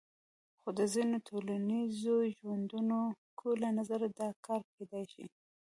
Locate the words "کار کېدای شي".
4.45-5.25